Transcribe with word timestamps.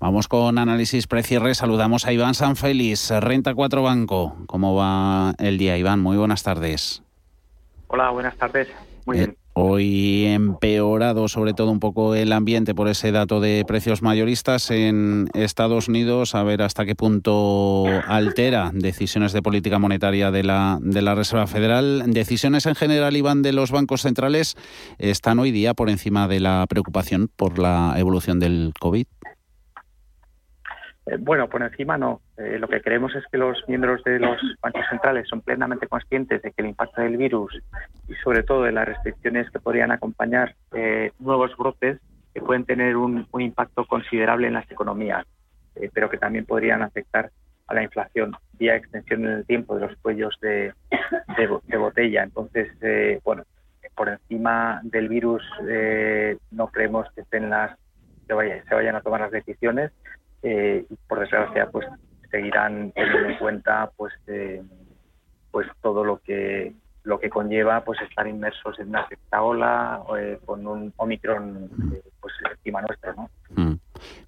Vamos 0.00 0.28
con 0.28 0.58
análisis 0.58 1.06
precierre. 1.08 1.54
Saludamos 1.54 2.06
a 2.06 2.12
Iván 2.12 2.34
Sanfeliz, 2.34 3.10
Renta 3.10 3.54
4 3.54 3.82
Banco. 3.82 4.36
¿Cómo 4.46 4.74
va 4.76 5.34
el 5.38 5.58
día, 5.58 5.76
Iván? 5.76 6.00
Muy 6.00 6.16
buenas 6.16 6.44
tardes. 6.44 7.02
Hola, 7.88 8.10
buenas 8.10 8.36
tardes. 8.36 8.68
Muy 9.06 9.16
Eh, 9.16 9.20
bien. 9.20 9.36
Hoy 9.60 10.26
empeorado 10.26 11.26
sobre 11.26 11.52
todo 11.52 11.72
un 11.72 11.80
poco 11.80 12.14
el 12.14 12.32
ambiente 12.32 12.76
por 12.76 12.86
ese 12.86 13.10
dato 13.10 13.40
de 13.40 13.64
precios 13.66 14.02
mayoristas 14.02 14.70
en 14.70 15.28
Estados 15.34 15.88
Unidos, 15.88 16.36
a 16.36 16.44
ver 16.44 16.62
hasta 16.62 16.86
qué 16.86 16.94
punto 16.94 17.84
altera 18.06 18.70
decisiones 18.72 19.32
de 19.32 19.42
política 19.42 19.80
monetaria 19.80 20.30
de 20.30 20.44
la, 20.44 20.78
de 20.80 21.02
la 21.02 21.16
Reserva 21.16 21.48
Federal. 21.48 22.04
Decisiones 22.06 22.66
en 22.66 22.76
general, 22.76 23.16
Iván, 23.16 23.42
de 23.42 23.52
los 23.52 23.72
bancos 23.72 24.02
centrales 24.02 24.54
están 24.98 25.40
hoy 25.40 25.50
día 25.50 25.74
por 25.74 25.90
encima 25.90 26.28
de 26.28 26.38
la 26.38 26.64
preocupación 26.68 27.28
por 27.34 27.58
la 27.58 27.94
evolución 27.96 28.38
del 28.38 28.72
COVID. 28.78 29.06
Eh, 31.08 31.16
Bueno, 31.18 31.48
por 31.48 31.62
encima 31.62 31.96
no. 31.96 32.20
Eh, 32.36 32.58
lo 32.58 32.68
que 32.68 32.80
creemos 32.80 33.14
es 33.14 33.24
que 33.30 33.38
los 33.38 33.62
miembros 33.68 34.02
de 34.04 34.18
los 34.18 34.40
bancos 34.60 34.84
centrales 34.90 35.28
son 35.28 35.40
plenamente 35.40 35.86
conscientes 35.86 36.42
de 36.42 36.52
que 36.52 36.62
el 36.62 36.68
impacto 36.68 37.00
del 37.02 37.16
virus 37.16 37.58
y 38.08 38.14
sobre 38.16 38.42
todo 38.42 38.64
de 38.64 38.72
las 38.72 38.86
restricciones 38.86 39.50
que 39.50 39.58
podrían 39.58 39.90
acompañar 39.90 40.54
eh, 40.72 41.12
nuevos 41.18 41.56
brotes 41.56 41.98
que 42.34 42.40
pueden 42.40 42.64
tener 42.64 42.96
un, 42.96 43.26
un 43.30 43.40
impacto 43.40 43.86
considerable 43.86 44.46
en 44.46 44.54
las 44.54 44.70
economías, 44.70 45.24
eh, 45.76 45.90
pero 45.92 46.10
que 46.10 46.18
también 46.18 46.44
podrían 46.44 46.82
afectar 46.82 47.30
a 47.66 47.74
la 47.74 47.82
inflación 47.82 48.34
vía 48.58 48.76
extensión 48.76 49.24
en 49.24 49.32
el 49.32 49.46
tiempo 49.46 49.74
de 49.74 49.86
los 49.86 49.96
cuellos 49.98 50.36
de, 50.40 50.72
de 51.36 51.58
de 51.66 51.76
botella. 51.76 52.22
Entonces, 52.22 52.68
bueno, 53.22 53.44
por 53.94 54.08
encima 54.08 54.80
del 54.84 55.08
virus 55.08 55.42
no 56.50 56.68
creemos 56.68 57.06
que 57.14 57.20
estén 57.20 57.50
las 57.50 57.76
se 58.26 58.74
vayan 58.74 58.96
a 58.96 59.00
tomar 59.00 59.20
las 59.20 59.30
decisiones 59.30 59.90
eh, 60.42 60.86
por 61.06 61.20
desgracia 61.20 61.68
pues 61.70 61.86
seguirán 62.30 62.92
teniendo 62.92 63.28
en 63.28 63.38
cuenta 63.38 63.90
pues 63.96 64.12
eh, 64.26 64.62
pues 65.50 65.66
todo 65.80 66.04
lo 66.04 66.18
que 66.18 66.74
lo 67.04 67.18
que 67.18 67.30
conlleva 67.30 67.84
pues 67.84 68.00
estar 68.02 68.26
inmersos 68.26 68.78
en 68.78 68.90
una 68.90 69.08
sexta 69.08 69.42
ola 69.42 70.02
eh, 70.18 70.38
con 70.44 70.66
un 70.66 70.92
omicron 70.96 71.70
eh, 71.94 72.02
pues 72.20 72.34
encima 72.50 72.82
nuestro 72.82 73.14
no 73.14 73.30
Mm. 73.56 73.74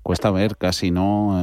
Cuesta 0.02 0.30
ver 0.30 0.56
casi, 0.56 0.90
¿no? 0.90 1.38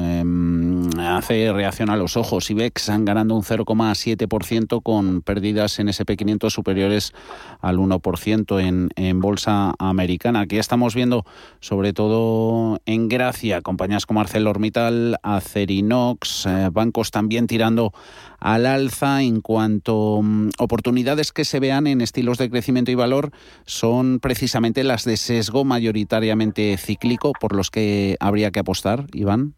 Em, 0.88 1.00
hace 1.00 1.52
reacción 1.52 1.90
a 1.90 1.96
los 1.96 2.18
ojos. 2.18 2.50
IBEX 2.50 2.90
ganando 3.00 3.36
un 3.36 3.44
0,7% 3.44 4.82
con 4.82 5.22
pérdidas 5.22 5.80
en 5.80 5.88
SP500 5.88 6.50
superiores 6.50 7.14
al 7.62 7.78
1% 7.78 8.60
en, 8.62 8.90
en 8.96 9.20
bolsa 9.20 9.74
americana. 9.80 10.42
Aquí 10.42 10.58
estamos 10.58 10.96
viendo, 10.96 11.26
sobre 11.60 11.94
todo 11.94 12.80
en 12.86 13.08
Gracia, 13.08 13.62
compañías 13.62 14.06
como 14.06 14.22
ArcelorMittal, 14.22 15.18
Acerinox, 15.24 16.46
eh, 16.46 16.70
bancos 16.72 17.12
también 17.12 17.48
tirando 17.48 17.94
al 18.40 18.66
alza 18.66 19.24
en 19.24 19.42
cuanto 19.42 20.22
mm, 20.22 20.50
oportunidades 20.60 21.32
que 21.32 21.46
se 21.46 21.60
vean 21.60 21.88
en 21.88 22.02
estilos 22.02 22.38
de 22.38 22.50
crecimiento 22.50 22.92
y 22.92 22.96
valor 22.96 23.32
son 23.66 24.20
precisamente 24.20 24.84
las 24.84 25.06
de 25.06 25.18
sesgo 25.18 25.66
mayoritariamente 25.66 26.78
cíclico 26.78 27.34
por 27.40 27.56
los 27.56 27.72
que 27.72 28.16
habría 28.20 28.52
que 28.52 28.60
apostar, 28.60 29.08
Iván. 29.14 29.56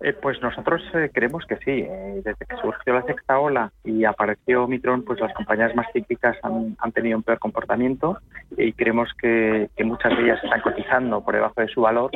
Eh, 0.00 0.12
pues 0.12 0.40
nosotros 0.42 0.82
eh, 0.94 1.10
creemos 1.12 1.44
que 1.46 1.56
sí. 1.56 1.84
Eh, 1.88 2.20
desde 2.24 2.46
que 2.46 2.56
surgió 2.56 2.94
la 2.94 3.02
sexta 3.02 3.38
ola 3.38 3.72
y 3.84 4.04
apareció 4.04 4.64
Omicron, 4.64 5.04
pues 5.04 5.20
las 5.20 5.32
compañías 5.34 5.74
más 5.74 5.90
típicas 5.92 6.36
han, 6.42 6.76
tenido 6.92 7.16
un 7.16 7.22
peor 7.22 7.38
comportamiento 7.38 8.18
y 8.56 8.72
creemos 8.72 9.08
que, 9.20 9.70
que 9.76 9.84
muchas 9.84 10.16
de 10.16 10.24
ellas 10.24 10.44
están 10.44 10.60
cotizando 10.60 11.22
por 11.22 11.34
debajo 11.34 11.60
de 11.60 11.68
su 11.68 11.80
valor 11.80 12.10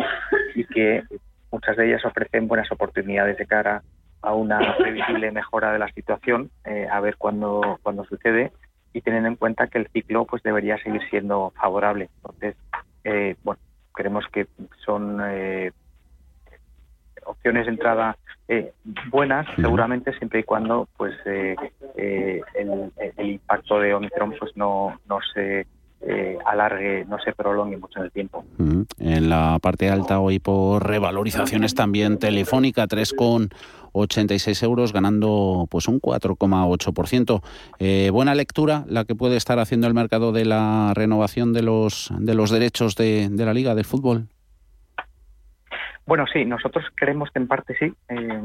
y 0.55 0.65
que 0.65 1.03
muchas 1.51 1.77
de 1.77 1.89
ellas 1.89 2.05
ofrecen 2.05 2.49
buenas 2.49 2.71
oportunidades 2.71 3.37
de 3.37 3.47
cara 3.47 3.83
a 4.23 4.35
una 4.35 4.77
previsible 4.77 5.31
mejora 5.33 5.73
de 5.73 5.79
la 5.79 5.89
situación, 5.89 6.51
eh, 6.65 6.87
a 6.91 7.01
ver 7.01 7.17
cuándo, 7.17 7.79
cuándo 7.83 8.05
sucede 8.05 8.53
y 8.93 9.03
teniendo 9.03 9.29
en 9.29 9.37
cuenta 9.37 9.69
que 9.69 9.79
el 9.79 9.89
ciclo 9.89 10.25
pues 10.25 10.43
debería 10.43 10.77
seguir 10.79 11.01
siendo 11.11 11.53
favorable. 11.57 12.11
Entonces, 12.17 12.57
eh, 13.05 13.37
bueno, 13.45 13.61
creemos 13.93 14.25
que 14.33 14.47
son 14.85 15.21
eh, 15.25 15.73
opciones 17.31 17.67
de 17.67 17.73
entrada 17.73 18.17
eh, 18.49 18.73
buenas, 19.11 19.47
seguramente 19.57 20.13
siempre 20.19 20.41
y 20.41 20.43
cuando 20.43 20.89
pues 20.97 21.15
eh, 21.25 21.57
eh, 21.97 22.41
el, 22.55 22.93
el 23.17 23.31
impacto 23.31 23.79
de 23.79 23.95
Omicron 23.95 24.35
pues 24.39 24.57
no, 24.57 24.99
no 25.09 25.19
se 25.33 25.67
eh, 26.03 26.39
alargue, 26.47 27.05
no 27.05 27.19
se 27.19 27.33
prolongue 27.33 27.77
mucho 27.77 27.99
en 27.99 28.07
el 28.07 28.11
tiempo. 28.11 28.43
En 28.99 29.29
la 29.29 29.59
parte 29.61 29.91
alta 29.91 30.19
hoy 30.19 30.39
por 30.39 30.87
revalorizaciones 30.87 31.75
también 31.75 32.19
telefónica, 32.19 32.89
3,86 32.89 34.63
euros, 34.65 34.95
ganando 34.95 35.67
pues 35.71 35.89
un 35.89 36.01
4,8%. 36.01 37.43
Eh, 37.81 38.09
buena 38.13 38.35
lectura 38.35 38.85
la 38.89 39.05
que 39.05 39.15
puede 39.15 39.37
estar 39.37 39.59
haciendo 39.59 39.87
el 39.89 39.95
mercado 39.95 40.33
de 40.33 40.47
la 40.47 40.93
renovación 40.95 41.53
de 41.53 41.63
los, 41.63 42.11
de 42.19 42.35
los 42.35 42.51
derechos 42.51 42.97
de, 42.97 43.29
de 43.31 43.45
la 43.45 43.53
Liga 43.53 43.75
de 43.75 43.85
Fútbol. 43.85 44.29
Bueno, 46.11 46.27
sí, 46.27 46.45
nosotros 46.45 46.85
creemos 46.97 47.31
que 47.31 47.39
en 47.39 47.47
parte 47.47 47.77
sí, 47.79 47.95
eh, 48.09 48.43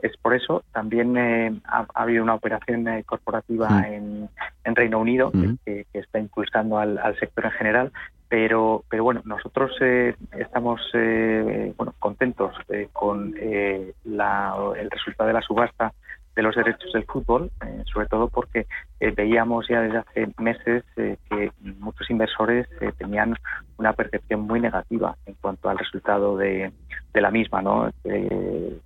es 0.00 0.16
por 0.16 0.34
eso. 0.34 0.64
También 0.72 1.14
eh, 1.18 1.52
ha, 1.66 1.80
ha, 1.94 2.02
habido 2.04 2.22
una 2.22 2.32
operación 2.32 2.88
eh, 2.88 3.04
corporativa 3.04 3.68
Mm. 3.68 3.84
en, 3.84 4.28
en, 4.64 4.74
Reino 4.74 4.98
Unido 4.98 5.30
Mm. 5.30 5.56
que, 5.62 5.84
que, 5.92 5.98
está 5.98 6.18
impulsando 6.18 6.78
al, 6.78 6.96
al, 6.96 7.14
sector 7.18 7.44
en 7.44 7.50
general, 7.50 7.92
pero, 8.30 8.82
pero 8.88 9.04
bueno, 9.04 9.20
nosotros 9.26 9.72
eh, 9.82 10.14
estamos 10.38 10.80
eh, 10.94 11.74
bueno, 11.76 11.92
contentos 11.98 12.56
eh, 12.70 12.88
con 12.94 13.34
la, 14.04 14.54
el 14.80 14.90
resultado 14.90 15.28
de 15.28 15.34
la 15.34 15.42
subasta 15.42 15.92
de 16.34 16.42
los 16.42 16.54
derechos 16.54 16.92
del 16.92 17.04
fútbol, 17.04 17.50
eh, 17.64 17.82
sobre 17.92 18.06
todo 18.06 18.28
porque 18.28 18.66
eh, 19.00 19.10
veíamos 19.10 19.68
ya 19.68 19.82
desde 19.82 19.98
hace 19.98 20.28
meses 20.38 20.84
eh, 20.96 21.16
que 21.28 21.52
muchos 21.60 22.08
inversores 22.10 22.66
eh, 22.80 22.92
tenían 22.96 23.36
una 23.76 23.92
percepción 23.92 24.40
muy 24.42 24.60
negativa 24.60 25.16
en 25.26 25.34
cuanto 25.34 25.68
al 25.68 25.78
resultado 25.78 26.36
de, 26.36 26.72
de 27.12 27.20
la 27.20 27.30
misma, 27.30 27.62
¿no? 27.62 27.90
Eh, 28.04 28.78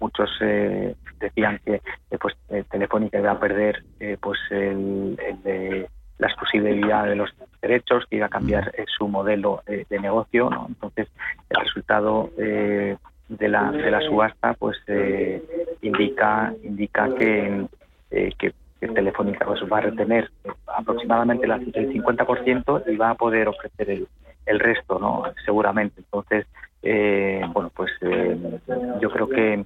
muchos 0.00 0.30
eh, 0.40 0.94
decían 1.18 1.60
que 1.64 1.80
pues 2.20 2.34
Telefónica 2.70 3.18
iba 3.18 3.32
a 3.32 3.40
perder 3.40 3.82
eh, 3.98 4.16
pues 4.20 4.38
el, 4.50 5.18
el 5.26 5.42
de 5.42 5.88
la 6.18 6.26
exclusividad 6.26 7.04
de 7.06 7.16
los 7.16 7.30
derechos, 7.62 8.04
que 8.06 8.16
iba 8.16 8.26
a 8.26 8.30
cambiar 8.30 8.72
eh, 8.76 8.84
su 8.86 9.08
modelo 9.08 9.62
eh, 9.66 9.84
de 9.88 9.98
negocio, 10.00 10.50
¿no? 10.50 10.66
Entonces 10.68 11.08
el 11.48 11.60
resultado 11.60 12.30
eh, 12.38 12.96
de 13.28 13.48
la 13.48 13.70
de 13.70 13.90
la 13.90 14.00
subasta 14.00 14.54
pues 14.54 14.78
eh, 14.86 15.42
indica 15.82 16.54
indica 16.62 17.14
que, 17.14 17.66
eh, 18.10 18.32
que, 18.38 18.54
que 18.80 18.88
Telefónica 18.88 19.44
pues, 19.44 19.60
va 19.70 19.78
a 19.78 19.82
retener 19.82 20.30
aproximadamente 20.66 21.46
el 21.46 21.92
50% 21.92 22.84
y 22.86 22.96
va 22.96 23.10
a 23.10 23.14
poder 23.14 23.48
ofrecer 23.48 23.90
el, 23.90 24.08
el 24.46 24.58
resto 24.58 24.98
no 24.98 25.24
seguramente 25.44 26.00
entonces 26.00 26.46
eh, 26.82 27.42
bueno 27.52 27.70
pues 27.74 27.90
eh, 28.02 28.60
yo 29.00 29.10
creo 29.10 29.28
que 29.28 29.64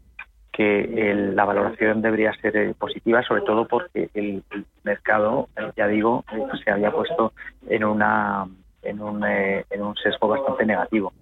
que 0.53 1.11
el, 1.11 1.35
la 1.35 1.47
valoración 1.47 2.03
debería 2.03 2.33
ser 2.35 2.57
eh, 2.57 2.75
positiva 2.79 3.23
sobre 3.23 3.43
todo 3.43 3.67
porque 3.67 4.11
el, 4.15 4.45
mercado 4.85 5.49
eh, 5.57 5.73
ya 5.77 5.87
digo 5.87 6.25
se 6.63 6.71
había 6.71 6.93
puesto 6.93 7.33
en 7.69 7.85
una 7.85 8.47
en 8.83 9.01
un, 9.01 9.25
eh, 9.25 9.65
en 9.71 9.81
un 9.81 9.95
sesgo 9.95 10.27
bastante 10.27 10.67
negativo. 10.67 11.13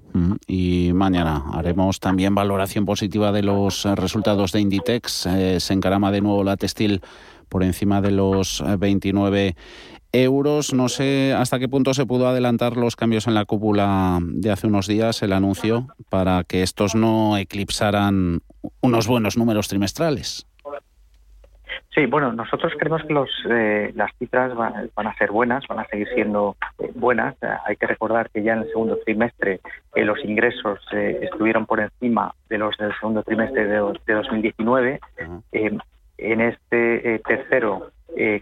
Y 0.46 0.92
mañana 0.94 1.44
haremos 1.52 2.00
también 2.00 2.34
valoración 2.34 2.86
positiva 2.86 3.32
de 3.32 3.42
los 3.42 3.84
resultados 3.96 4.52
de 4.52 4.60
Inditex. 4.60 5.28
Se 5.58 5.72
encarama 5.74 6.10
de 6.10 6.22
nuevo 6.22 6.42
la 6.42 6.56
textil 6.56 7.02
por 7.50 7.62
encima 7.62 8.00
de 8.00 8.12
los 8.12 8.65
29 8.78 9.55
euros. 10.12 10.72
No 10.72 10.88
sé 10.88 11.34
hasta 11.37 11.59
qué 11.59 11.69
punto 11.69 11.93
se 11.93 12.06
pudo 12.06 12.28
adelantar 12.28 12.77
los 12.77 12.97
cambios 12.97 13.27
en 13.27 13.34
la 13.34 13.44
cúpula 13.44 14.19
de 14.22 14.50
hace 14.50 14.66
unos 14.66 14.87
días, 14.87 15.22
el 15.22 15.33
anuncio, 15.33 15.88
para 16.09 16.44
que 16.44 16.62
estos 16.62 16.94
no 16.94 17.37
eclipsaran 17.37 18.41
unos 18.81 19.06
buenos 19.06 19.37
números 19.37 19.69
trimestrales. 19.69 20.47
Sí, 21.94 22.06
bueno, 22.06 22.32
nosotros 22.32 22.73
creemos 22.79 23.02
que 23.02 23.12
los, 23.12 23.29
eh, 23.50 23.93
las 23.96 24.12
cifras 24.17 24.55
van, 24.55 24.91
van, 24.94 25.06
a 25.08 25.17
ser 25.17 25.32
buenas, 25.32 25.67
van 25.67 25.81
a 25.81 25.87
seguir 25.87 26.08
siendo 26.14 26.56
eh, 26.79 26.93
buenas. 26.94 27.35
Eh, 27.43 27.49
hay 27.67 27.76
que 27.76 27.87
recordar 27.87 28.31
que 28.31 28.44
ya 28.44 28.53
en 28.53 28.61
el 28.61 28.69
segundo 28.69 28.96
trimestre 29.05 29.61
eh, 29.96 30.05
los 30.05 30.25
ingresos 30.25 30.79
estuvieron 30.93 31.67
por 31.67 31.81
encima 31.81 32.32
de 32.49 32.58
los 32.58 32.76
del 32.76 32.94
segundo 33.00 33.25
trimestre 33.25 33.67
de, 33.67 33.99
de 34.06 34.14
2019. 34.14 35.00
En 36.20 36.40
este 36.40 37.20
tercero 37.20 37.90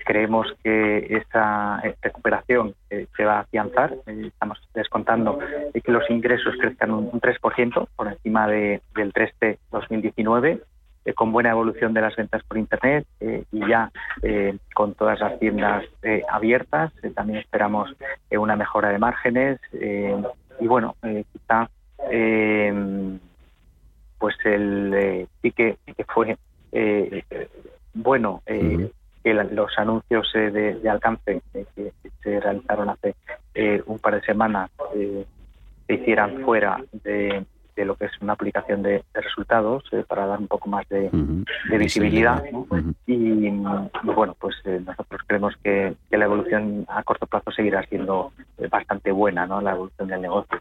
creemos 0.05 0.47
que 0.65 1.07
esa 1.11 1.81
recuperación 2.03 2.75
se 2.89 3.25
va 3.25 3.37
a 3.37 3.41
afianzar. 3.41 3.95
estamos 4.07 4.59
descontando 4.75 5.39
que 5.73 5.93
los 5.93 6.09
ingresos 6.11 6.55
crezcan 6.61 6.91
un, 6.91 7.11
un 7.13 7.21
3% 7.21 7.89
por 7.95 8.09
encima 8.09 8.49
de, 8.49 8.81
del 8.95 9.13
3 9.13 9.35
de 9.41 9.59
2019 9.71 10.61
con 11.15 11.33
buena 11.33 11.51
evolución 11.51 11.95
de 11.95 12.01
las 12.01 12.17
ventas 12.17 12.43
por 12.45 12.59
Internet 12.59 13.07
eh, 13.21 13.45
y 13.53 13.67
ya 13.67 13.91
eh, 14.23 14.57
con 14.75 14.95
todas 14.95 15.21
las 15.21 15.39
tiendas 15.39 15.85
eh, 16.03 16.23
abiertas. 16.29 16.93
también 17.15 17.41
esperamos 17.41 17.95
una 18.31 18.57
mejora 18.57 18.91
de 18.91 18.99
márgenes 18.99 19.61
y 19.73 20.67
bueno, 20.67 20.97
quizá 21.33 21.71
el 24.45 25.29
sí 25.43 25.53
que, 25.53 25.77
que 25.85 26.05
fue 26.05 26.37
bueno 27.95 28.43
que 28.47 30.18
anuncios 30.35 30.83
de, 30.83 30.89
alcance 30.89 31.43
que 31.53 31.93
se 32.23 32.41
realizaron 32.41 32.91
hace 32.91 33.15
un 33.87 33.99
par 33.99 34.15
de 34.15 34.23
semanas 34.23 34.71
se 35.89 35.95
hicieran 35.95 36.43
fuera 36.45 36.79
de, 37.05 37.45
lo 37.77 37.95
que 37.95 38.07
es 38.07 38.13
una 38.21 38.33
aplicación 38.33 38.83
de, 38.83 39.05
resultados 39.15 39.85
eh, 39.93 40.05
para 40.07 40.27
dar 40.27 40.41
un 40.41 40.49
poco 40.49 40.69
más 40.69 40.87
de, 40.89 41.11
visibilidad. 41.79 42.43
y, 43.07 43.51
bueno, 44.03 44.37
pues 44.39 44.57
eh, 44.65 44.81
nosotros 44.85 45.21
creemos 45.27 45.55
que, 45.63 45.95
la 46.11 46.25
evolución 46.25 46.85
a 46.89 47.03
corto 47.05 47.27
plazo 47.27 47.53
seguirá 47.53 47.85
siendo 47.85 48.33
eh, 48.59 48.67
bastante 48.69 49.13
buena, 49.13 49.47
¿no? 49.47 49.61
La 49.61 49.73
evolución 49.73 50.09
del 50.09 50.21
negocio. 50.21 50.61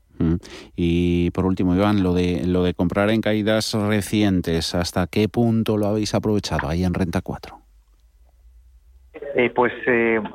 Y 0.76 1.32
por 1.32 1.46
último, 1.46 1.76
Iván, 1.76 2.04
lo 2.04 2.14
de 2.14 2.46
lo 2.46 2.64
de 2.64 2.74
comprar 2.74 3.10
en 3.10 3.22
caídas 3.22 3.74
recientes, 3.74 4.76
¿hasta 4.76 5.08
qué 5.08 5.28
punto 5.28 5.78
lo 5.78 5.88
habéis 5.88 6.14
aprovechado 6.14 6.70
ahí 6.70 6.84
en 6.84 6.94
Renta 6.94 7.22
4? 7.22 7.67
Pues, 9.54 9.74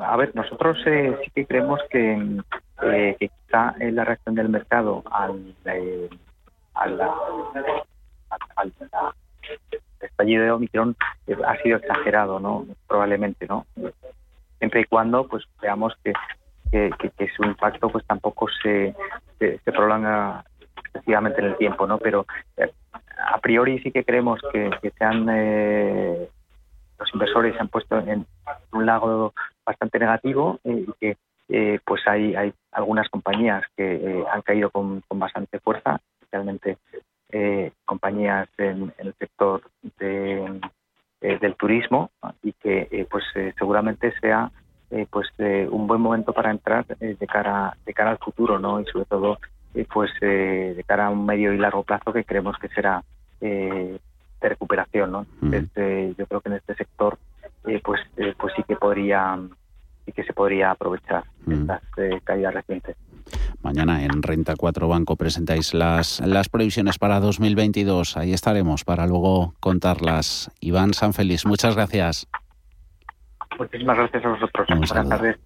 a 0.00 0.16
ver, 0.16 0.34
nosotros 0.34 0.78
sí 0.84 1.30
que 1.34 1.46
creemos 1.46 1.80
que, 1.90 2.40
que 2.80 3.16
quizá 3.18 3.74
la 3.78 4.04
reacción 4.04 4.34
del 4.34 4.48
mercado 4.48 5.02
al, 5.10 5.54
al, 6.74 7.00
al, 8.56 8.72
estallido 10.00 10.44
de 10.44 10.50
Omicron 10.50 10.96
eh, 11.26 11.36
ha 11.46 11.56
sido 11.62 11.78
exagerado, 11.78 12.40
¿no? 12.40 12.66
Probablemente, 12.86 13.46
¿no? 13.46 13.66
Siempre 14.58 14.82
y 14.82 14.84
cuando 14.84 15.26
pues 15.26 15.44
veamos 15.60 15.94
que, 16.02 16.12
que, 16.70 17.28
su 17.36 17.44
impacto 17.44 17.88
pues 17.88 18.04
tampoco 18.06 18.48
se, 18.62 18.94
se, 19.38 19.58
prolonga 19.72 20.44
excesivamente 20.84 21.40
en 21.40 21.46
el 21.48 21.56
tiempo, 21.56 21.86
¿no? 21.86 21.98
Pero 21.98 22.26
eh, 22.56 22.70
a 22.92 23.38
priori 23.38 23.80
sí 23.80 23.90
que 23.90 24.04
creemos 24.04 24.40
que, 24.52 24.70
que 24.80 24.90
se 24.90 25.04
han 25.04 25.26
eh, 25.30 26.28
los 27.02 27.14
inversores 27.14 27.54
se 27.54 27.60
han 27.60 27.68
puesto 27.68 27.98
en 27.98 28.26
un 28.72 28.86
lado 28.86 29.34
bastante 29.66 29.98
negativo 29.98 30.60
y 30.64 30.86
que 31.00 31.16
pues 31.84 32.00
hay, 32.06 32.34
hay 32.34 32.54
algunas 32.70 33.08
compañías 33.10 33.62
que 33.76 34.24
han 34.32 34.40
caído 34.40 34.70
con, 34.70 35.02
con 35.06 35.18
bastante 35.18 35.58
fuerza 35.58 36.00
especialmente 36.32 36.78
eh, 37.34 37.72
compañías 37.86 38.46
en, 38.58 38.92
el 38.98 39.14
sector 39.14 39.62
de, 39.98 40.60
eh, 41.22 41.38
del 41.38 41.56
turismo 41.56 42.10
y 42.42 42.52
que 42.52 42.88
eh, 42.90 43.06
pues 43.10 43.24
seguramente 43.58 44.12
sea 44.20 44.50
pues 45.08 45.28
un 45.70 45.86
buen 45.86 46.02
momento 46.02 46.34
para 46.34 46.50
entrar 46.50 46.84
de 46.86 47.26
cara 47.26 47.74
de 47.86 47.94
cara 47.94 48.10
al 48.10 48.18
futuro 48.18 48.58
no 48.58 48.78
y 48.78 48.84
sobre 48.84 49.06
todo 49.06 49.38
pues 49.90 50.10
de 50.20 50.84
cara 50.86 51.06
a 51.06 51.10
un 51.10 51.24
medio 51.24 51.54
y 51.54 51.56
largo 51.56 51.82
plazo 51.82 52.12
que 52.12 52.24
creemos 52.24 52.58
que 52.58 52.68
será 52.68 53.02
de 54.42 54.48
recuperación 54.50 55.12
no 55.12 55.26
yo 55.42 56.26
creo 56.26 56.40
que 56.40 56.48
en 56.48 56.54
este 56.54 56.74
sector 56.74 57.18
pues 57.62 58.00
pues 58.38 58.52
sí 58.56 58.62
que 58.66 58.76
podría 58.76 59.38
sí 60.04 60.12
que 60.12 60.24
se 60.24 60.32
podría 60.32 60.72
aprovechar 60.72 61.24
estas 61.46 61.80
caídas 62.24 62.54
recientes 62.54 62.96
Mañana 63.62 64.02
en 64.04 64.22
Renta 64.22 64.54
4 64.56 64.88
Banco 64.88 65.16
presentáis 65.16 65.72
las, 65.72 66.20
las 66.20 66.48
previsiones 66.48 66.98
para 66.98 67.20
2022. 67.20 68.16
Ahí 68.16 68.32
estaremos 68.32 68.84
para 68.84 69.06
luego 69.06 69.54
contarlas. 69.60 70.50
Iván 70.60 70.94
Sanfeliz, 70.94 71.46
muchas 71.46 71.76
gracias. 71.76 72.26
Muchísimas 73.58 73.96
gracias 73.96 74.24
a 74.24 74.28
vosotros. 74.28 74.66
Buenas 74.68 74.92
tardes. 75.08 75.36